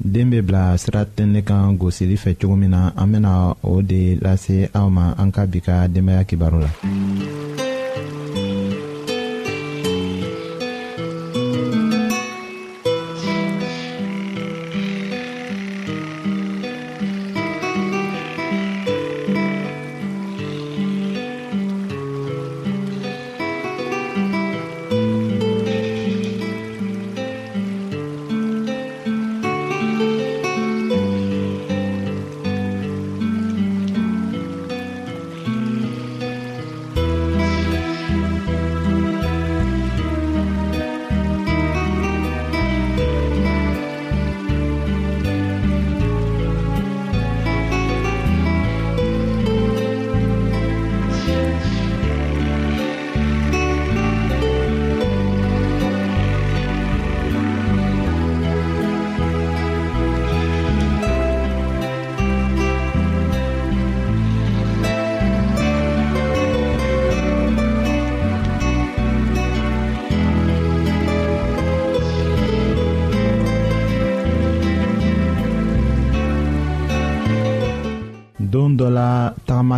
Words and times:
den 0.00 0.30
be 0.30 0.40
bila 0.46 0.76
sira 0.82 1.04
tɛnɛ 1.16 1.40
kan 1.48 1.76
gosili 1.80 2.16
fɛ 2.22 2.30
cogo 2.40 2.56
min 2.56 2.70
na 2.70 2.80
an 3.02 3.10
bena 3.12 3.32
o 3.72 3.82
de 3.90 4.00
lase 4.24 4.56
aw 4.78 4.88
ma 4.96 5.04
an 5.22 5.32
ka 5.34 5.42
bi 5.50 5.58
ka 5.66 5.74
denbaya 5.92 6.24
kibaru 6.28 6.58
la. 6.64 6.70
Mm 6.84 7.65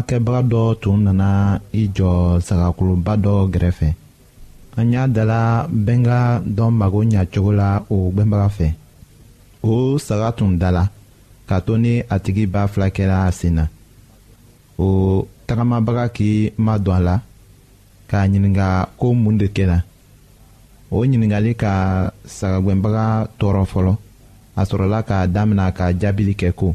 kɛbaga 0.08 0.40
dɔ 0.52 0.60
tun 0.82 0.98
nana 1.06 1.30
i 1.72 1.82
jɔ 1.96 2.12
sagakoloba 2.46 3.12
dɔ 3.24 3.32
gɛrɛfɛ 3.52 3.88
an 4.78 4.88
y'a 4.94 5.04
dala 5.16 5.40
bɛnga 5.86 6.18
dɔ 6.56 6.64
mago 6.80 7.00
ɲacogo 7.12 7.50
la 7.60 7.68
o 7.90 7.96
gwɛnbaga 8.14 8.48
fɛ 8.56 8.66
o 9.68 9.72
saga 10.06 10.28
tun 10.38 10.52
dala 10.62 10.82
ka 11.48 11.56
to 11.66 11.72
ni 11.82 11.94
a 12.08 12.16
tigi 12.24 12.44
b'a 12.52 12.62
fila 12.72 12.88
kɛra 12.96 13.18
a 13.28 13.32
sen 13.38 13.54
na 13.56 13.64
o 14.78 14.86
tagamabaga 15.46 16.04
k'i 16.16 16.52
ma 16.64 16.78
don 16.78 16.94
a 16.94 17.00
la 17.08 17.16
k'a 18.08 18.20
ɲininga 18.32 18.66
ko 18.98 19.06
mun 19.14 19.36
de 19.38 19.46
kɛra 19.56 19.78
o 20.90 20.96
ɲiningali 21.04 21.52
ka 21.62 21.72
sagagwɛnbaga 22.36 23.04
tɔɔrɔ 23.38 23.64
fɔlɔ 23.72 23.94
a 24.56 24.62
sɔrɔla 24.68 25.00
k'a 25.08 25.26
damina 25.32 25.70
ka 25.78 25.92
jaabili 26.00 26.34
kɛ 26.40 26.50
ko 26.54 26.74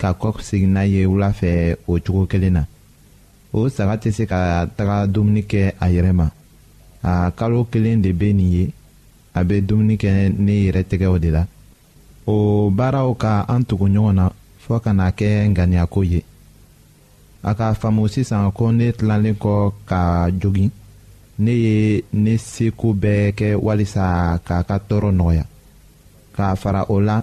ka 0.00 0.12
kɔk 0.20 0.36
n'a 0.66 0.84
ye 0.84 1.06
wula 1.06 1.32
fɛ 1.32 1.74
o 1.88 1.92
cogo 2.04 2.26
kelen 2.30 2.52
na 2.54 2.62
o 3.52 3.68
saga 3.68 3.94
tɛ 3.96 4.08
se 4.16 4.24
ka 4.26 4.66
taga 4.76 5.06
dumuni 5.08 5.42
kɛ 5.42 5.72
a 5.80 5.86
yɛrɛ 5.88 6.12
ma 6.12 6.30
a 7.02 7.30
kalo 7.38 7.64
kelen 7.64 8.02
de 8.02 8.12
bɛ 8.12 8.34
nin 8.34 8.52
ye 8.52 8.70
a 9.34 9.42
bɛ 9.44 9.60
dumuni 9.66 9.96
kɛ 9.96 10.12
ne 10.38 10.52
yɛrɛ 10.68 10.82
tɛgɛw 10.84 11.18
de 11.18 11.30
la 11.30 11.42
o 12.26 12.70
baaraw 12.70 13.14
ka 13.14 13.44
an 13.48 13.64
tugu 13.64 13.88
ɲɔgɔn 13.88 14.12
na 14.14 14.28
fɔɔ 14.66 14.80
ka 14.82 14.92
na 14.92 15.10
kɛ 15.10 15.48
nganiyako 15.48 16.04
ye 16.10 16.20
a 17.42 17.54
k'a 17.54 17.74
faamu 17.78 18.08
sisan 18.08 18.52
ko 18.52 18.70
ne 18.72 18.92
tilalen 18.92 19.34
kɔ 19.36 19.72
ka 19.86 20.28
jogin 20.40 20.70
ne 21.38 21.52
ye 21.64 22.02
ne 22.12 22.36
seko 22.36 22.92
bɛɛ 22.94 23.32
kɛ 23.38 23.54
walisa 23.56 24.38
k'a 24.46 24.62
ka 24.66 24.76
tɔɔrɔ 24.88 25.10
nɔgɔya 25.16 25.44
k'a 26.36 26.54
fara 26.56 26.84
o 26.88 27.00
la 27.00 27.22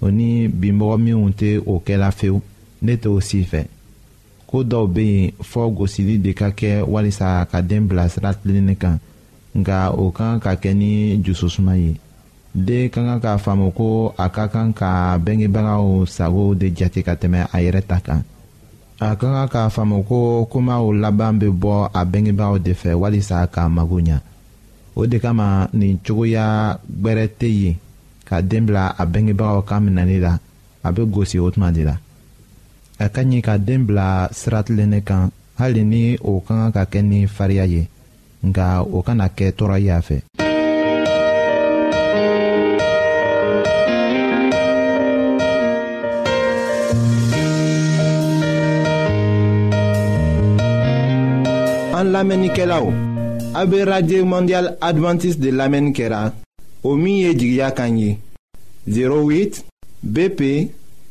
o 0.00 0.06
ni 0.10 0.48
binbɔgɔ 0.48 0.96
minw 1.04 1.26
tɛ 1.38 1.50
o 1.66 1.82
kɛla 1.86 2.08
fewu 2.18 2.40
ne 2.84 2.92
t'o 2.96 3.20
si 3.20 3.40
fɛ 3.50 3.62
ko 4.50 4.62
dɔw 4.62 4.84
bɛ 4.94 5.02
yen 5.02 5.32
fɔ 5.50 5.70
gosili 5.76 6.18
de 6.18 6.32
ka 6.32 6.48
kɛ 6.50 6.82
walisa 6.84 7.46
ka 7.50 7.60
den 7.62 7.86
bila 7.88 8.08
sira 8.08 8.34
tilenni 8.34 8.76
kan 8.76 8.98
nka 9.58 9.92
o 9.96 10.10
kan 10.10 10.38
ka 10.40 10.54
kɛ 10.54 10.74
ni 10.76 11.16
jususuma 11.24 11.76
ye 11.76 11.96
den 12.54 12.88
ka 12.90 13.00
kan 13.02 13.20
k'a 13.20 13.38
faamu 13.38 13.70
ko 13.74 14.14
a 14.16 14.28
ka 14.28 14.46
kan 14.48 14.72
ka 14.72 15.18
bɛngebagaw 15.18 16.04
sago 16.08 16.54
de 16.54 16.70
jate 16.76 17.02
ka 17.04 17.14
tɛmɛ 17.14 17.46
a 17.52 17.58
yɛrɛ 17.60 17.82
ta 17.86 17.98
kan 18.00 18.22
a 19.00 19.16
ka 19.16 19.26
kan 19.32 19.48
k'a 19.48 19.70
faamu 19.72 20.02
ko 20.06 20.44
komaw 20.50 20.84
laban 20.92 21.38
bɛ 21.40 21.48
bɔ 21.50 21.90
a 21.92 22.04
bɛngebagaw 22.04 22.58
de 22.62 22.72
fɛ 22.74 22.92
walisa 22.94 23.46
k'a 23.48 23.68
mago 23.68 23.96
ɲɛ 24.00 24.20
o 24.94 25.06
de 25.06 25.18
kama 25.18 25.68
nin 25.72 25.98
cogoya 26.04 26.78
gbɛrɛ 26.90 27.28
tɛ 27.40 27.48
yen 27.48 27.76
ka 28.26 28.42
den 28.42 28.66
bila 28.66 28.90
a 28.98 29.02
bengebagaw 29.06 29.62
kan 29.62 29.80
minɛli 29.86 30.18
la 30.26 30.34
a 30.86 30.88
be 30.94 31.02
gosi 31.14 31.38
o 31.38 31.46
tuma 31.54 31.70
de 31.76 31.82
la 31.88 31.94
a 33.04 33.06
ka 33.14 33.20
ɲi 33.30 33.38
ka 33.46 33.54
den 33.66 33.80
bila 33.86 34.06
siratilennen 34.38 35.02
kan 35.08 35.22
hali 35.58 35.82
ni 35.92 36.02
o 36.30 36.40
ka 36.46 36.52
kan 36.58 36.72
ka 36.74 36.82
kɛ 36.92 37.00
ni 37.06 37.18
fariya 37.36 37.64
ye 37.74 37.82
nka 38.46 38.64
o 38.96 38.98
kana 39.06 39.26
kɛ 39.38 39.46
tɔɔrɔ 39.56 39.78
y'a 39.86 40.06
fɛ 40.08 40.16
an 51.98 52.06
lamɛnnikɛlaw 52.12 52.84
a 53.60 53.62
be 53.70 53.78
radio 53.90 54.20
mondial 54.32 54.66
adventiste 54.88 55.40
de 55.42 55.50
lamɛnni 55.58 55.92
kɛra 55.96 56.20
o 56.82 56.94
min 56.96 57.16
ye 57.24 57.32
jigiya 57.34 57.70
kan 57.70 57.96
ye 57.96 58.18
08 58.88 59.64
BP 60.02 60.40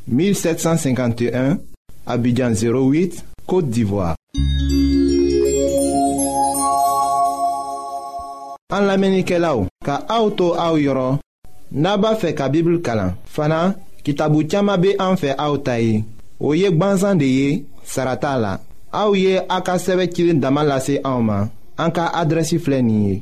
1751 0.09 1.57
Abidjan 2.05 2.53
08 2.53 3.23
Côte 3.47 3.69
d'Ivoire 3.69 4.15
An 8.71 8.83
lamenike 8.87 9.37
la 9.39 9.55
ou 9.55 9.67
Ka 9.85 10.03
aoutou 10.09 10.55
aou 10.57 10.77
yoron 10.81 11.19
Naba 11.71 12.15
fe 12.17 12.33
ka 12.37 12.47
bibl 12.49 12.79
kalan 12.81 13.13
Fana 13.25 13.75
kitabu 14.05 14.43
tiyama 14.45 14.77
be 14.77 14.95
an 14.99 15.17
fe 15.17 15.33
aoutayi 15.37 16.03
O 16.39 16.53
yek 16.53 16.77
banzan 16.77 17.17
de 17.17 17.27
ye 17.29 17.49
Sarata 17.85 18.37
la 18.37 18.55
Aouye 18.95 19.41
akaseve 19.49 20.07
kilin 20.09 20.39
damalase 20.39 21.01
aouman 21.03 21.49
An 21.77 21.91
ka 21.91 22.07
adresi 22.15 22.57
flenye 22.59 23.21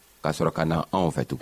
ka 0.21 0.31
Kana, 0.51 0.85
on 0.93 1.11
fait 1.11 1.25
tout. 1.25 1.37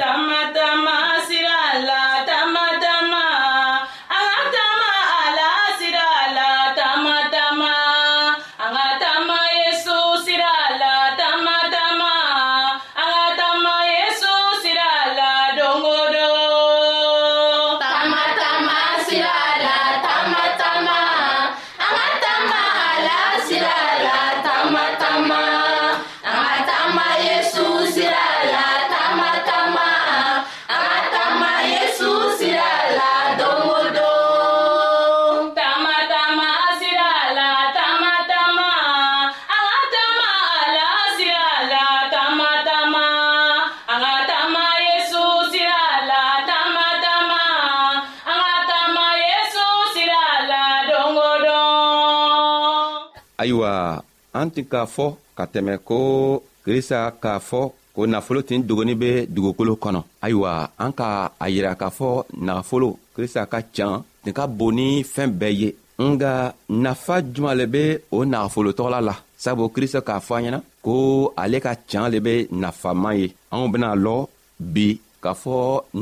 ayiwa 53.66 54.04
an 54.34 54.48
tun 54.54 54.66
k'a 54.72 54.86
fɔ 54.96 55.06
ka 55.38 55.44
tɛmɛ 55.54 55.74
ko 55.88 55.98
krista 56.66 57.00
k'a 57.24 57.40
fɔ 57.50 57.62
ko 57.96 58.02
nafolo 58.08 58.40
tin 58.48 58.60
dogoni 58.68 58.94
be 59.02 59.10
dugukolo 59.34 59.74
kɔnɔ 59.84 60.00
ayiwa 60.24 60.52
an 60.84 60.92
ka 61.00 61.08
a 61.44 61.46
yira 61.54 61.76
k'a 61.82 61.90
fɔ 61.98 62.08
nafolo 62.48 62.90
krista 63.16 63.42
ka 63.52 63.60
can 63.76 63.94
tin 64.24 64.34
ka 64.38 64.44
bon 64.58 64.72
ni 64.78 64.88
fɛɛn 65.14 65.32
bɛɛ 65.40 65.52
ye 65.62 65.70
nga 66.10 66.32
nafa 66.84 67.16
juman 67.34 67.56
le 67.60 67.66
be 67.74 67.84
o 68.16 68.18
nafolotɔgɔla 68.32 69.00
la 69.08 69.16
sabu 69.44 69.64
krista 69.76 70.00
k'a 70.08 70.20
fɔ 70.28 70.34
an 70.38 70.44
ɲɛna 70.46 70.60
ko 70.86 70.94
ale 71.42 71.58
ka 71.66 71.74
can 71.90 72.08
le 72.14 72.20
be 72.26 72.34
nafaman 72.62 73.16
ye 73.22 73.28
anw 73.54 73.68
bena 73.72 73.90
lɔ 74.06 74.16
bi 74.74 74.88
k'a 75.24 75.32
fɔ 75.42 75.56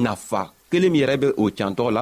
nafa 0.06 0.42
kelen 0.72 0.92
min 0.92 1.02
yɛrɛ 1.06 1.16
be 1.22 1.28
o 1.42 1.44
cantɔgɔ 1.58 1.90
la 1.98 2.02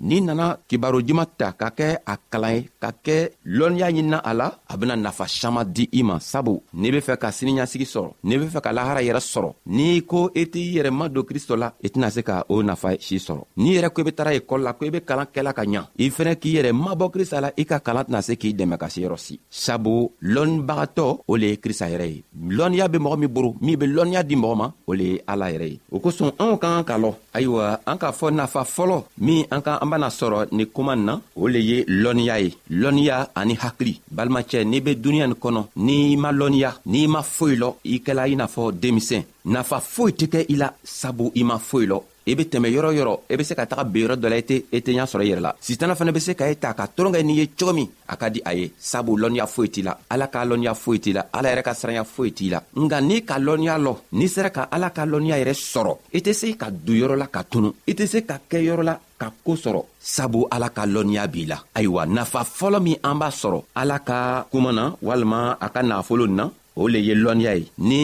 Ni 0.00 0.20
nanan 0.24 0.56
ki 0.64 0.80
barou 0.80 1.02
di 1.04 1.12
matta 1.12 1.52
kake 1.52 2.00
ak 2.08 2.32
kalay 2.32 2.64
Kake 2.80 3.44
lon 3.44 3.76
ya 3.76 3.88
yin 3.92 4.08
nan 4.16 4.24
ala 4.24 4.48
Ab 4.68 4.80
nan 4.88 5.04
nafa 5.04 5.28
shama 5.28 5.64
di 5.68 5.84
iman 6.00 6.16
Sabou, 6.16 6.64
nebe 6.72 7.00
fe 7.04 7.16
ka 7.20 7.28
sininyansi 7.28 7.76
ki 7.78 7.84
sor 7.84 8.16
Nebe 8.24 8.48
fe 8.48 8.60
ka 8.64 8.72
lahara 8.72 9.04
yere 9.04 9.20
sor 9.20 9.52
Ni 9.68 10.00
ko 10.08 10.32
eti 10.32 10.72
yere 10.80 10.88
mando 10.88 11.20
kristola 11.28 11.76
Eti 11.76 12.00
nasi 12.00 12.22
ka 12.24 12.46
ou 12.48 12.62
nafay 12.64 12.96
si 13.04 13.20
sor 13.20 13.44
Ni 13.60 13.76
yere 13.76 13.90
kwebe 13.92 14.14
taraye 14.16 14.40
kolla 14.48 14.72
kwebe 14.72 15.04
kalan 15.04 15.28
ke 15.28 15.44
la 15.44 15.52
kanya 15.52 15.84
Ifene 16.00 16.38
ki 16.40 16.56
yere 16.56 16.72
mabok 16.72 17.12
kristola 17.12 17.52
Ika 17.52 17.84
kalant 17.84 18.08
nasi 18.08 18.36
ki 18.40 18.56
demekasi 18.56 19.04
yero 19.04 19.20
si 19.20 19.36
Sabou, 19.52 20.08
lon 20.24 20.62
barato 20.64 21.20
ole 21.28 21.58
kristay 21.60 22.00
rey 22.00 22.16
Lon 22.48 22.72
ya 22.72 22.88
be 22.88 22.96
mor 22.96 23.20
mi 23.20 23.28
buru 23.28 23.60
Mi 23.60 23.76
be 23.76 23.84
lon 23.86 24.08
ya 24.16 24.22
di 24.24 24.36
morma 24.40 24.72
ole 24.88 25.20
alay 25.28 25.54
rey 25.60 25.74
Okoson 25.92 26.40
anka 26.40 26.80
anka 26.80 26.96
lo 26.96 27.12
Anka 27.32 28.12
fwa 28.12 28.30
nafa 28.30 28.62
folo, 28.64 29.08
mi 29.20 29.40
anka 29.52 29.80
anka 29.81 29.81
an 29.82 29.90
bena 29.90 30.08
sɔrɔ 30.10 30.46
nin 30.52 30.66
kuma 30.70 30.94
na 30.94 31.18
o 31.36 31.48
le 31.50 31.58
ye 31.60 31.84
lɔnniya 31.86 32.36
ye 32.40 32.50
lɔnniya 32.70 33.30
ani 33.34 33.54
hakili 33.60 33.98
balimacɛ 34.14 34.62
n'i 34.64 34.80
be 34.80 34.94
duniɲa 34.94 35.26
nin 35.26 35.40
kɔnɔ 35.42 35.62
n'i 35.84 36.16
ma 36.16 36.30
lɔnniya 36.30 36.70
n'i 36.86 37.06
ma 37.08 37.22
foyi 37.22 37.56
lɔ 37.58 37.74
i 37.86 37.98
kɛla 37.98 38.28
i 38.30 38.34
n'a 38.36 38.46
fɔ 38.46 38.70
denmisɛn 38.80 39.22
nafa 39.46 39.80
foyi 39.80 40.12
tɛ 40.14 40.26
kɛ 40.32 40.44
i 40.50 40.56
la 40.56 40.68
sabu 40.84 41.32
i 41.34 41.42
ma 41.42 41.58
foyi 41.58 41.86
lɔ 41.90 41.98
i 42.30 42.34
be 42.36 42.42
tɛmɛ 42.44 42.68
yɔrɔ 42.74 42.90
yɔrɔ 42.98 43.18
i 43.30 43.36
be 43.36 43.42
se 43.42 43.54
ka 43.56 43.66
taga 43.66 43.82
beyɔrɔ 43.84 44.16
dɔ 44.22 44.28
la 44.30 44.36
i 44.36 44.42
tɛ 44.42 44.62
i 44.72 44.78
tɛ 44.80 44.92
ɲa 44.94 45.06
sɔrɔ 45.10 45.22
i 45.26 45.30
yɛrɛ 45.32 45.40
la 45.42 45.52
sitana 45.60 45.96
fana 45.96 46.12
be 46.12 46.20
se 46.20 46.34
ka 46.36 46.44
e 46.48 46.54
ta 46.54 46.72
ka 46.74 46.86
toron 46.86 47.10
kɛ 47.12 47.22
n'i 47.24 47.34
ye 47.40 47.46
cogo 47.58 47.72
min 47.74 47.88
a 48.08 48.16
ka 48.16 48.28
di 48.30 48.40
a 48.46 48.54
ye 48.54 48.70
sabu 48.78 49.16
lɔnniya 49.18 49.46
foyi 49.50 49.68
t'i 49.70 49.82
la 49.82 49.96
ala 50.08 50.28
ka 50.28 50.44
lɔnniya 50.44 50.74
foyi 50.78 51.00
t'i 51.02 51.12
la 51.12 51.26
ala 51.32 51.48
yɛrɛ 51.52 51.62
ka 51.64 51.72
siranya 51.74 52.04
foyi 52.04 52.32
t'i 52.32 52.50
la 52.50 52.62
nka 52.76 53.00
n'i 53.02 53.24
ka 53.24 53.34
lɔnniya 53.36 53.76
lɔ 53.82 53.96
n'i 54.12 54.28
sera 54.28 54.50
ka 54.50 54.68
ala 54.70 54.90
ka 54.90 55.02
lɔnniya 55.04 55.40
yɛrɛ 55.42 55.54
sɔrɔ 55.72 55.96
i 56.14 56.18
tɛ 56.20 56.32
se 56.32 56.54
ka 56.56 56.70
du 56.70 56.92
yɔrɔ 56.94 57.16
la 57.18 57.26
ka 57.26 57.42
tunu 57.42 57.72
i 57.88 57.92
tɛ 57.94 58.06
se 58.06 58.22
ka 58.24 58.38
kɛ 58.48 58.62
yɔrɔ 58.62 58.82
la 58.84 58.96
ka 59.22 59.30
koo 59.44 59.56
sɔrɔ 59.64 59.80
sabu 60.14 60.40
ala 60.54 60.68
ka 60.76 60.82
lɔnniya 60.94 61.22
b'i 61.32 61.42
la 61.50 61.58
ayiwa 61.78 62.02
nafa 62.16 62.40
fɔlɔ 62.58 62.78
min 62.86 62.96
an 63.08 63.16
b'a 63.20 63.28
sɔrɔ 63.40 63.58
ala 63.80 63.96
ka 64.08 64.18
kuma 64.50 64.70
na 64.78 64.84
walima 65.06 65.38
a 65.64 65.66
ka 65.74 65.80
nafolo 65.90 66.26
na 66.38 66.44
o 66.80 66.82
le 66.92 66.98
ye 67.08 67.14
lɔnniya 67.24 67.52
ye 67.60 67.64
ni 67.88 68.02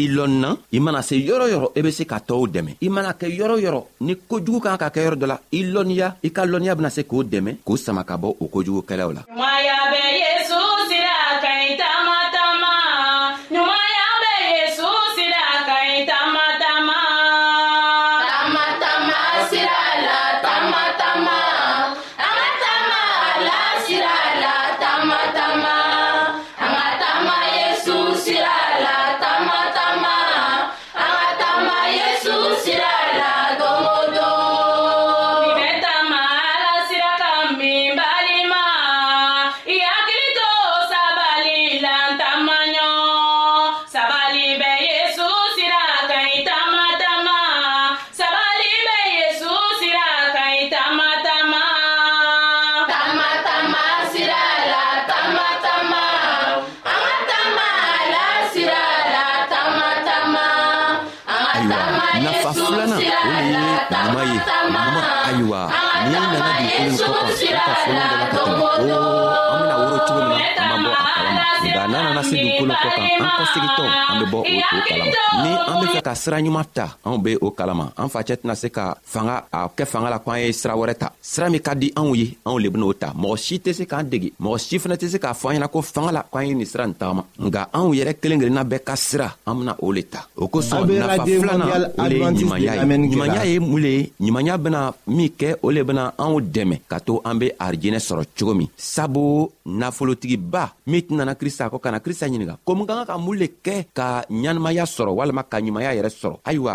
i 0.00 0.02
lɔnna 0.16 0.48
i 0.76 0.78
mana 0.84 1.00
se 1.08 1.14
yɔrɔ 1.28 1.44
yɔrɔ 1.52 1.68
i 1.78 1.80
be 1.84 1.90
se 1.98 2.04
ka 2.10 2.18
tɔɔw 2.28 2.44
dɛmɛ 2.54 2.70
i 2.86 2.88
mana 2.94 3.10
kɛ 3.20 3.26
yɔrɔ 3.38 3.56
yɔrɔ 3.64 3.82
ni 4.06 4.12
kojugu 4.30 4.60
kan 4.64 4.78
ka 4.82 4.88
kɛ 4.94 5.00
yɔrɔ 5.04 5.16
dɔ 5.22 5.26
la 5.32 5.36
i 5.58 5.60
lɔnniya 5.74 6.08
i 6.26 6.30
ka 6.36 6.42
lɔnniya 6.50 6.74
bena 6.78 6.90
se 6.96 7.02
k'o 7.10 7.22
dɛmɛ 7.32 7.50
k'o 7.66 7.76
sama 7.76 8.02
ka 8.04 8.16
bɔ 8.22 8.28
o 8.42 8.46
la 9.16 9.22
kolon 68.34 68.86
ni 75.42 75.52
an 75.54 75.79
fɛ 75.90 76.00
ka 76.06 76.14
sira 76.22 76.36
ɲuman 76.44 76.66
ta 76.76 76.86
anw 77.06 77.18
be 77.24 77.30
o 77.40 77.50
kalama 77.50 77.86
an 78.00 78.08
facɛ 78.14 78.34
tɛna 78.40 78.54
se 78.62 78.68
ka 78.76 78.84
fanga 79.12 79.36
a 79.52 79.66
kɛ 79.76 79.84
fanga 79.92 80.08
la 80.14 80.18
ko 80.18 80.30
an 80.30 80.40
ye 80.42 80.52
sira 80.60 80.74
wɛrɛ 80.80 80.94
ta 81.02 81.08
sira 81.22 81.46
min 81.50 81.60
ka 81.66 81.72
di 81.74 81.88
anw 82.00 82.14
ye 82.20 82.26
anw 82.48 82.58
le 82.62 82.68
ben'o 82.70 82.92
ta 83.02 83.08
mɔgɔ 83.20 83.36
si 83.44 83.56
tɛ 83.64 83.70
se 83.78 83.84
k'an 83.90 84.04
dege 84.12 84.28
mɔgɔ 84.42 84.58
si 84.66 84.78
fɛnɛ 84.82 84.96
tɛ 85.00 85.06
se 85.12 85.18
k'a 85.22 85.34
fɔ 85.40 85.46
an 85.50 85.54
ɲɛna 85.58 85.68
ko 85.72 85.78
fanga 85.82 86.10
la 86.16 86.22
ko 86.30 86.36
an 86.38 86.46
ye 86.48 86.54
nin 86.54 86.66
sira 86.72 86.86
nin 86.86 86.94
tagama 87.00 87.22
nga 87.46 87.62
anw 87.78 87.90
yɛrɛ 87.98 88.12
kelen 88.22 88.38
kelenna 88.40 88.64
bɛɛ 88.70 88.78
ka 88.88 88.94
sira 88.96 89.28
an 89.48 89.54
bena 89.58 89.72
o 89.84 89.90
le 89.96 90.02
ta 90.12 90.20
o 90.36 90.46
kosɔn 90.52 90.80
nafa 91.02 91.24
filana 91.40 91.66
o 92.02 92.04
le 92.10 92.16
ye 92.20 92.30
ɲumanya 92.38 92.72
ye 92.78 93.08
ɲumanya 93.12 93.42
ye 93.50 93.58
mun 93.60 93.80
le 93.84 93.90
ye 93.96 94.12
ɲumanya 94.20 94.54
bena 94.64 94.80
min 95.06 95.28
kɛ 95.40 95.48
o 95.62 95.70
le 95.70 95.80
bena 95.88 96.12
anw 96.18 96.40
dɛmɛ 96.54 96.76
ka 96.90 96.98
to 97.06 97.20
an 97.24 97.34
be 97.40 97.46
arijɛnɛ 97.64 97.98
sɔrɔ 98.06 98.22
cogo 98.38 98.54
min 98.54 98.68
sabu 98.76 99.50
nafolotigiba 99.66 100.62
min 100.86 101.02
tɛnana 101.06 101.34
krista 101.40 101.70
kɔ 101.72 101.80
kana 101.80 102.00
krista 102.04 102.28
ɲininga 102.30 102.54
ko 102.64 102.74
min 102.74 102.86
ka 102.86 102.94
ka 102.98 103.04
ka 103.10 103.18
mun 103.18 103.36
le 103.40 103.46
kɛ 103.66 103.84
ka 103.94 104.24
ɲanamaya 104.30 104.84
sɔrɔ 104.86 105.12
walama 105.18 105.42
ka 105.42 105.58
ɲuman 105.60 105.79
ɲɛnamaya 105.80 105.94
yɛrɛ 105.98 106.10
sɔrɔ 106.20 106.36
ayiwa 106.48 106.72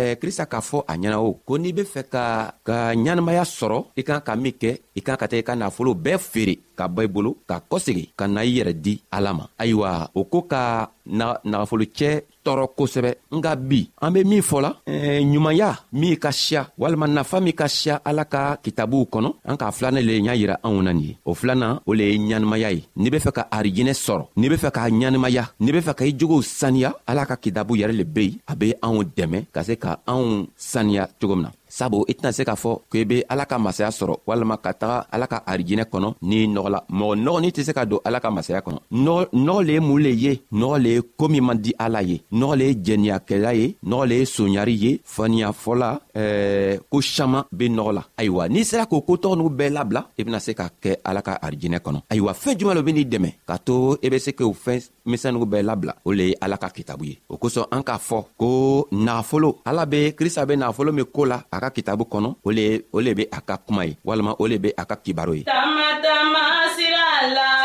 eh, 0.00 0.14
krista 0.20 0.44
k'a 0.50 0.60
fɔ 0.68 0.78
a 0.86 0.94
ɲɛna 1.00 1.18
o 1.22 1.30
ko 1.46 1.54
n'i 1.62 1.72
be 1.76 1.82
fɛ 1.92 2.02
ka 2.12 2.24
ka 2.66 2.76
ɲɛnamaya 2.98 3.44
sɔrɔ 3.58 3.80
i 3.96 4.02
kan 4.02 4.20
ka 4.26 4.32
min 4.36 4.52
kɛ 4.62 4.70
i 4.94 5.00
kan 5.06 5.16
ka 5.20 5.26
taga 5.30 5.40
i 5.40 5.44
ka 5.48 5.54
nafolo 5.54 5.92
bɛɛ 5.94 6.18
feere 6.30 6.54
ka 6.78 6.84
bɔ 6.88 7.00
i 7.04 7.08
bolo 7.08 7.30
ka 7.48 7.56
kɔsegi 7.70 8.04
ka 8.18 8.24
na 8.26 8.40
i 8.44 8.50
yɛrɛ 8.56 8.72
di 8.84 8.94
ala 9.16 9.30
ma 9.38 9.44
ayiwa 9.62 9.92
o 10.18 10.22
ko 10.32 10.40
ka 10.50 10.90
nagafolocɛ 11.06 12.08
tɔɔrɔ 12.48 12.66
kosɛbɛ 12.76 13.10
nga 13.36 13.56
bi 13.56 13.84
an 14.00 14.10
be 14.12 14.24
min 14.24 14.42
fɔla 14.42 14.70
eh, 14.86 15.20
ɲumanya 15.32 15.68
min 15.92 16.16
ka 16.16 16.30
siya 16.32 16.68
walima 16.80 17.06
nafa 17.06 17.40
min 17.44 17.52
ka 17.52 17.66
siya 17.68 18.00
ala 18.08 18.24
ka 18.24 18.56
kitabuw 18.64 19.04
kɔnɔ 19.12 19.30
an 19.44 19.56
k'a 19.60 19.70
filanan 19.76 20.04
le 20.08 20.14
y'a 20.26 20.34
yira 20.40 20.56
anw 20.64 20.80
na 20.82 20.92
nin 20.92 21.02
ye 21.04 21.12
o 21.24 21.34
filanan 21.34 21.80
o 21.86 21.92
le 21.92 22.04
ye 22.10 22.16
ɲanimaya 22.18 22.70
ye 22.76 22.82
n'i 22.96 23.10
be 23.10 23.18
fɛ 23.20 23.30
ka 23.36 23.42
arijinɛ 23.52 23.92
sɔrɔ 24.04 24.24
n'i 24.40 24.48
be 24.48 24.56
fɛ 24.56 24.70
k'a 24.76 24.88
ɲanimaya 24.88 25.44
n'i 25.60 25.72
be 25.72 25.80
fɛ 25.80 25.94
ka 25.98 26.04
i 26.08 26.12
jogow 26.18 26.40
saniya 26.42 26.92
ala 27.06 27.26
ka 27.28 27.36
kitabu 27.36 27.76
yɛrɛ 27.76 27.92
le 28.00 28.04
be 28.04 28.20
yen 28.24 28.38
a 28.48 28.54
be 28.56 28.72
anw 28.82 29.04
dɛmɛ 29.16 29.40
ka 29.52 29.60
se 29.62 29.76
ka 29.76 30.00
anw 30.08 30.46
saniya 30.56 31.04
cogo 31.20 31.36
min 31.36 31.44
na 31.46 31.52
sabu 31.68 32.04
i 32.08 32.12
tɛna 32.14 32.32
se 32.32 32.42
k'a 32.44 32.56
fɔ 32.56 32.70
k'i 32.90 33.04
be 33.04 33.22
ala 33.28 33.44
ka 33.46 33.58
masaya 33.58 33.90
sɔrɔ 33.90 34.14
walama 34.26 34.56
ka 34.56 34.72
taga 34.72 35.06
ala 35.12 35.26
ka 35.26 35.42
arijinɛ 35.46 35.84
kɔnɔ 35.92 36.14
n'i 36.22 36.46
nɔgɔ 36.48 36.68
la 36.70 36.80
mɔgɔ 36.90 37.14
nɔgɔnin 37.22 37.52
tɛ 37.52 37.62
se 37.64 37.72
ka 37.72 37.84
don 37.84 38.00
ala 38.04 38.20
ka 38.20 38.30
masaya 38.30 38.60
kɔnɔ 38.62 38.78
nɔgɔ 38.94 39.62
le 39.66 39.72
ye 39.72 39.80
mun 39.80 40.02
le 40.02 40.10
ye 40.10 40.40
nɔgɔ 40.52 40.82
le 40.82 40.88
ye 40.90 41.00
koo 41.18 41.28
min 41.28 41.42
man 41.44 41.58
di 41.58 41.72
ala 41.78 42.02
ye 42.02 42.20
nɔgɔ 42.32 42.56
le 42.58 42.64
ye 42.64 42.74
jɛniyakɛla 42.84 43.54
ye 43.56 43.76
nɔgɔ 43.86 44.08
le 44.08 44.14
ye 44.18 44.24
soɲari 44.24 44.74
ye 44.80 45.00
faniyafɔla 45.16 46.00
eh, 46.14 46.78
ko 46.90 47.00
saman 47.00 47.44
be 47.56 47.68
nɔgɔ 47.68 47.92
la 47.92 48.02
ayiwa 48.18 48.48
n'i 48.48 48.64
sera 48.64 48.86
k'o 48.86 49.02
kotɔgɔ 49.06 49.36
n'u 49.36 49.50
bɛɛ 49.50 49.70
labila 49.70 50.04
i 50.18 50.22
bena 50.24 50.40
se 50.40 50.54
ka 50.54 50.68
kɛ 50.82 50.96
ala 51.04 51.22
ka 51.22 51.38
arijinɛ 51.42 51.78
kɔnɔ 51.80 52.00
ayiwa 52.10 52.32
fɛɛn 52.34 52.56
juman 52.58 52.74
lo 52.74 52.82
benii 52.82 53.04
dɛmɛ 53.06 53.30
k'a 53.46 53.58
to 53.64 53.98
i 54.02 54.08
be 54.08 54.18
se 54.18 54.32
k'o 54.32 54.52
fɛn 54.54 54.80
misɛnugu 55.06 55.44
bɛɛ 55.46 55.62
labila 55.62 55.94
o 56.04 56.12
le 56.12 56.24
ye 56.28 56.34
ala 56.42 56.56
ka 56.58 56.68
kitabu 56.70 57.04
ye 57.04 57.18
o 57.28 57.36
kosɔn 57.36 57.66
an 57.70 57.82
k'a 57.82 57.98
fɔ 57.98 58.24
ko 58.38 58.88
nagafolo 58.92 59.58
ala 59.64 59.84
be 59.86 60.12
krista 60.16 60.46
be 60.46 60.56
nagafolo 60.56 60.92
min 60.92 61.04
koo 61.04 61.24
la 61.26 61.42
a 61.52 61.57
a 61.58 61.64
ka 61.64 61.74
kitabu 61.76 62.04
kɔnɔ 62.12 62.28
o 62.46 62.98
le 63.04 63.10
be 63.18 63.24
a 63.38 63.40
ka 63.48 63.54
kuma 63.66 63.82
ye 63.88 63.92
walima 64.06 64.32
o 64.42 64.44
le 64.50 64.56
be 64.64 64.70
a 64.76 64.84
ka 64.90 64.96
kibaro 65.04 65.32
ye 65.38 65.42
tama 65.50 65.86
tama 66.04 66.42
sira 66.76 67.10
la 67.36 67.57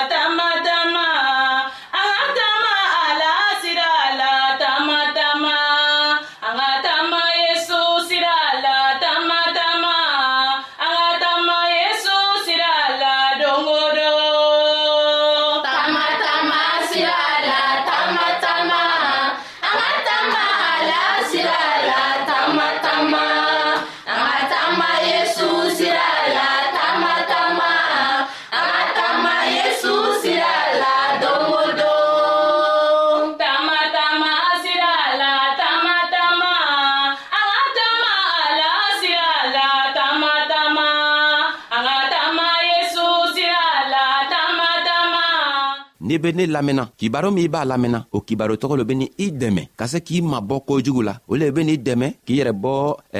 be 46.23 46.29
ne 46.37 46.43
lamɛnna 46.55 46.83
kibaro 46.99 47.29
min 47.35 47.43
i 47.47 47.53
b'a 47.53 47.67
lamɛnna 47.71 47.99
o 48.15 48.17
kibaro 48.27 48.55
tɔgɔ 48.61 48.75
lo 48.79 48.83
beni 48.85 49.07
i 49.17 49.27
dɛmɛ 49.31 49.63
ka 49.77 49.85
se 49.87 49.99
k'i 50.01 50.21
mabɔ 50.21 50.55
kojugu 50.67 51.01
la 51.01 51.13
o 51.27 51.35
le 51.35 51.51
beni 51.51 51.77
dɛmɛ 51.77 52.07
k'i 52.25 52.35
yɛrɛ 52.39 52.51
bɔ 52.63 52.71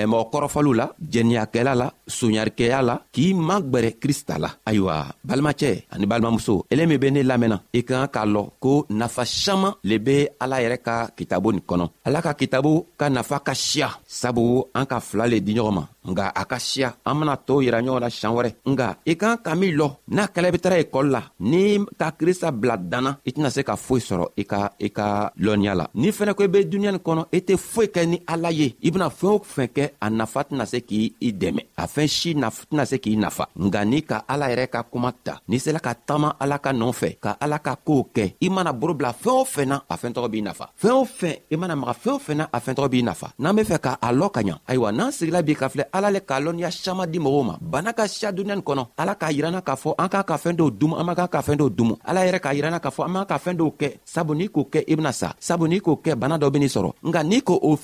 mɔgɔ 0.09 0.25
kɔrɔfɔliw 0.31 0.73
la 0.79 0.85
jɛniyakɛla 1.11 1.73
la 1.75 1.87
soɲarikɛya 2.07 2.81
la 2.81 2.95
k'i 3.13 3.33
magwɛrɛ 3.33 3.89
krista 4.01 4.37
la 4.39 4.49
ayiwa 4.65 5.05
balimacɛ 5.27 5.83
ani 5.91 6.05
balimamuso 6.05 6.65
ele 6.71 6.85
min 6.87 6.97
be 6.99 7.11
ne 7.11 7.23
lamɛnna 7.23 7.59
i 7.73 7.81
ka 7.83 8.07
kan 8.07 8.11
k'a 8.13 8.25
lɔn 8.33 8.47
ko 8.59 8.85
nafa 8.89 9.23
saman 9.25 9.73
le 9.83 9.97
be 9.99 10.27
ala 10.39 10.57
yɛrɛ 10.63 10.77
ka 10.81 11.07
kitabu 11.17 11.51
nin 11.51 11.61
kɔnɔ 11.67 11.85
ala 12.05 12.21
ka 12.21 12.33
kitabu 12.33 12.85
ka 12.97 13.09
nafa 13.09 13.39
ka 13.39 13.53
siya 13.53 13.89
sabu 14.07 14.63
an 14.73 14.85
ka 14.85 14.99
fila 14.99 15.27
le 15.27 15.39
di 15.41 15.53
ɲɔgɔn 15.53 15.73
ma 15.73 15.87
nga 16.09 16.27
a 16.35 16.43
ka 16.45 16.57
siya 16.59 16.95
an 17.05 17.19
bena 17.19 17.35
tɔɔw 17.37 17.63
yira 17.63 17.81
ɲɔgɔn 17.81 17.99
na 18.01 18.09
sian 18.09 18.33
wɛrɛ 18.35 18.51
nga 18.65 18.97
i 19.07 19.15
kan 19.15 19.37
ka 19.43 19.55
min 19.55 19.75
lɔ 19.77 19.89
n'a 20.09 20.27
kɛla 20.27 20.47
i 20.47 20.51
be 20.51 20.57
tara 20.59 20.75
ekɔli 20.79 21.09
la 21.11 21.21
ni 21.39 21.79
ka 21.97 22.11
krista 22.11 22.51
bila 22.51 22.77
danna 22.77 23.19
i 23.25 23.31
tɛna 23.31 23.49
se 23.51 23.61
ka 23.63 23.75
foyi 23.75 24.01
sɔrɔ 24.01 24.25
i 24.37 24.43
ka 24.45 24.69
ka 24.93 25.33
lɔnniya 25.45 25.73
la 25.75 25.89
n'i 25.95 26.09
fɛnɛ 26.11 26.33
ko 26.33 26.43
i 26.43 26.47
be 26.47 26.59
duniɲa 26.63 26.91
nin 26.91 26.99
kɔnɔ 27.05 27.25
i 27.31 27.39
tɛ 27.47 27.57
foyi 27.57 27.87
kɛ 27.87 28.01
ni 28.07 28.17
ala 28.27 28.49
ye 28.51 28.75
i 28.83 28.91
bena 28.91 29.09
fɛɛn 29.09 29.35
o 29.35 29.41
fɛn 29.55 29.67
kɛ 29.75 29.83
a 30.01 30.09
nafa 30.09 30.41
tɛna 30.43 30.65
se 30.65 30.77
k'i 30.81 31.13
i 31.21 31.31
dɛmɛ 31.33 31.61
a 31.77 31.87
fɛɛn 31.87 32.07
si 32.09 32.33
tɛna 32.35 32.85
se 32.85 32.97
k'i 32.99 33.15
nafa 33.17 33.49
nga 33.55 33.85
n'i 33.85 34.01
ka 34.03 34.23
ala 34.27 34.47
yɛrɛ 34.49 34.69
ka 34.69 34.83
kuma 34.83 35.11
ta 35.23 35.39
n'i 35.49 35.57
sela 35.59 35.79
ka 35.79 35.93
taama 36.07 36.35
ala 36.39 36.59
ka 36.59 36.71
nɔɔ 36.71 36.91
fɛ 36.93 37.17
ka 37.19 37.37
ala 37.41 37.59
ka 37.59 37.75
koow 37.83 38.05
kɛ 38.15 38.33
i 38.41 38.49
mana 38.49 38.71
boro 38.73 38.93
bila 38.93 39.13
fɛɛn 39.13 39.33
o 39.41 39.43
fɛn 39.45 39.65
na 39.67 39.81
a 39.89 39.95
fɛntɔgɔ 39.97 40.27
b'i 40.29 40.41
nafa 40.41 40.69
fɛɛn 40.79 40.91
o 40.93 41.05
fɛn 41.05 41.35
i 41.51 41.55
mana 41.55 41.75
maga 41.75 41.93
fɛɛn 41.93 42.13
o 42.13 42.19
fɛn 42.19 42.35
na 42.37 42.47
a 42.53 42.59
fɛntɔgɔ 42.59 42.89
b'i 42.91 43.03
nafa 43.03 43.27
n'an 43.39 43.55
be 43.55 43.61
fɛ 43.63 43.79
k'a 43.79 44.13
lɔ 44.13 44.31
ka 44.31 44.41
ɲa 44.41 44.57
ayiwa 44.67 44.91
n'an 44.91 45.11
sigila 45.11 45.41
b'i 45.43 45.55
ka 45.57 45.67
filɛ 45.69 45.85
ala 45.93 46.11
le 46.11 46.19
k'a 46.19 46.39
lɔnniya 46.39 46.71
saman 46.71 47.09
di 47.11 47.19
mɔgɔw 47.19 47.45
ma 47.45 47.57
bana 47.61 47.93
ka 47.93 48.05
siya 48.07 48.31
duniɲa 48.31 48.53
nin 48.55 48.61
kɔnɔ 48.63 48.87
ala 48.97 49.15
k'a 49.15 49.31
yiranna 49.31 49.61
k'a 49.61 49.75
fɔ 49.77 49.93
an 49.97 50.09
k'a 50.09 50.23
ka 50.23 50.37
fɛɛn 50.37 50.55
dɔw 50.57 50.71
dumu 50.77 50.95
an 50.99 51.05
man 51.05 51.15
kan 51.15 51.27
ka 51.27 51.41
fɛɛn 51.41 51.57
dɔw 51.57 51.69
dumu 51.75 51.97
ala 52.05 52.19
yɛrɛ 52.25 52.39
k'a 52.39 52.53
yiranna 52.53 52.79
k'a 52.79 52.91
fɔ 52.91 53.05
an 53.05 53.11
man 53.11 53.25
ka 53.25 53.37
fɛɛn 53.37 53.57
dɔw 53.57 53.71
kɛ 53.77 53.97
sabu 54.05 54.33
n'i 54.35 54.47
k'o 54.49 54.63
kɛ 54.69 54.82
i 54.87 54.95
bena 54.95 55.13
sa 55.15 55.33
sabu 55.39 55.65
n'i 55.67 55.79
k'o 55.83 55.93
kɛ 56.03 56.11
bana 56.21 56.35
dɔ 56.41 56.47
beni 56.53 56.67
sɔrɔ 56.75 56.91
nka 57.07 57.19
n'i 57.29 57.39
k' 57.47 57.55
o 57.67 57.77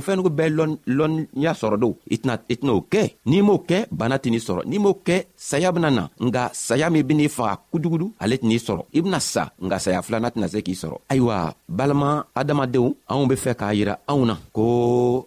fɛɛnugu 0.00 0.30
bɛɛ 0.38 0.48
lɔnniya 0.98 1.52
sɔrɔ 1.60 1.76
do 1.82 1.88
i 2.10 2.16
tɛna'o 2.22 2.80
kɛ 2.92 3.02
n'i 3.30 3.38
m'o 3.46 3.56
kɛ 3.68 3.78
bana 4.00 4.16
tɛn'i 4.22 4.40
sɔrɔ 4.46 4.62
n'i 4.70 4.78
m'o 4.84 4.92
kɛ 5.06 5.16
saya 5.50 5.68
bena 5.74 5.90
na 5.90 6.04
nga 6.26 6.44
saya 6.52 6.86
min 6.90 7.02
ben'i 7.06 7.28
faga 7.36 7.54
kujugudu 7.70 8.06
ale 8.22 8.34
tɛn'i 8.40 8.58
sɔrɔ 8.66 8.82
i 8.96 9.00
bena 9.04 9.20
sa 9.20 9.42
nga 9.66 9.76
saya 9.84 10.00
filana 10.06 10.28
tɛna 10.34 10.48
se 10.52 10.60
k'i 10.66 10.74
sɔrɔ 10.82 10.96
ayiwa 11.10 11.54
balima 11.68 12.24
adamadenw 12.34 12.94
anw 13.12 13.26
be 13.28 13.34
fɛ 13.36 13.52
k'a 13.60 13.68
yira 13.78 13.94
anw 14.08 14.22
na 14.26 14.34
ko 14.56 15.26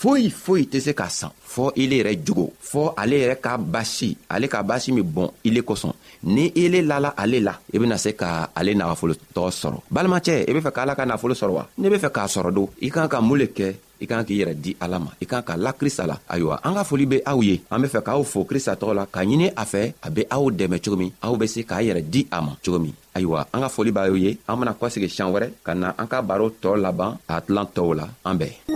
foyi 0.00 0.28
foyi 0.30 0.64
tɛ 0.72 0.78
se 0.84 0.92
ka 0.92 1.08
san 1.08 1.30
fɔɔ 1.52 1.70
ele 1.82 1.94
yɛrɛ 2.00 2.12
jogo 2.26 2.52
fɔɔ 2.70 2.92
ale 2.96 3.16
yɛrɛ 3.22 3.36
ka 3.40 3.56
basi 3.56 4.16
ale 4.28 4.46
ka 4.48 4.62
basi 4.62 4.92
min 4.92 5.04
bɔn 5.04 5.30
ile 5.44 5.60
kosɔn 5.64 5.92
ni 6.24 6.52
ele 6.54 6.82
lala 6.82 7.14
ale 7.16 7.40
la 7.40 7.54
i 7.72 7.78
bena 7.78 7.96
se 7.98 8.12
ka 8.12 8.50
ale 8.54 8.74
nagafolo 8.76 9.14
tɔgɔ 9.34 9.50
sɔrɔ 9.60 9.78
balimacɛ 9.90 10.44
i 10.48 10.52
be 10.52 10.60
fɛ 10.60 10.70
k'ala 10.72 10.94
ka 10.96 11.04
nagafolo 11.06 11.32
sɔrɔ 11.34 11.50
wa 11.56 11.64
n'i 11.78 11.88
be 11.88 11.96
fɛ 11.96 12.10
k'a 12.12 12.26
sɔrɔ 12.28 12.50
don 12.54 12.68
i 12.82 12.90
kan 12.90 13.08
ka 13.08 13.20
mun 13.22 13.38
le 13.38 13.46
kɛ 13.46 13.72
i 14.02 14.06
kan 14.06 14.22
k'i 14.24 14.38
yɛrɛ 14.44 14.54
di 14.60 14.76
ala 14.80 14.98
ma 15.00 15.10
i 15.18 15.24
kan 15.24 15.42
ka 15.42 15.56
la 15.56 15.72
krista 15.72 16.06
la 16.06 16.18
ayiwa 16.28 16.60
an 16.62 16.74
ka 16.74 16.84
foli 16.84 17.06
be 17.08 17.16
aw 17.24 17.40
ye 17.40 17.62
an 17.70 17.80
be 17.80 17.88
fɛ 17.88 18.02
k'aw 18.04 18.22
fo 18.22 18.44
krista 18.44 18.74
tɔgɔ 18.76 18.94
la 18.94 19.06
k'a 19.06 19.24
ɲini 19.24 19.48
a 19.56 19.64
fɛ 19.64 19.94
a 20.02 20.10
be 20.10 20.26
aw 20.30 20.50
dɛmɛ 20.50 20.78
cogo 20.84 20.96
min 20.98 21.10
aw 21.22 21.34
be 21.36 21.46
se 21.46 21.62
k'a 21.62 21.80
yɛrɛ 21.80 22.02
di 22.10 22.26
a 22.30 22.42
ma 22.42 22.52
cogo 22.62 22.78
min 22.78 22.92
ayiwa 23.14 23.46
an 23.54 23.60
ka 23.62 23.68
foli 23.70 23.92
b'aw 23.96 24.12
ye 24.20 24.36
an 24.46 24.56
bena 24.60 24.74
kɔsegi 24.78 25.08
sian 25.08 25.32
wɛrɛ 25.32 25.52
ka 25.64 25.72
na 25.74 25.92
an 25.96 26.06
ka 26.06 26.20
baro 26.20 26.50
tɔɔ 26.50 26.76
laban 26.82 27.18
a 27.28 27.40
tilan 27.40 27.66
tɔw 27.74 27.96
la 27.96 28.08
an 28.24 28.36
bɛɛ 28.38 28.75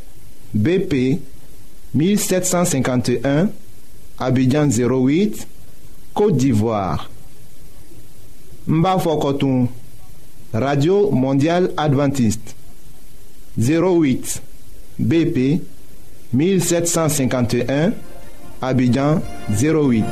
BP 0.53 1.19
1751, 1.93 3.49
Abidjan 4.19 4.67
08, 4.67 5.47
Côte 6.13 6.35
d'Ivoire. 6.37 7.09
Mbafokotoum, 8.67 9.67
Radio 10.53 11.09
Mondiale 11.11 11.71
Adventiste. 11.77 12.55
08, 13.59 14.41
BP 14.99 15.61
1751, 16.33 17.91
Abidjan 18.61 19.21
08. 19.49 20.03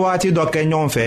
wagati 0.00 0.32
dɔ 0.32 0.44
kɛ 0.52 0.60
ɲɔgɔn 0.66 0.88
fɛ 0.94 1.06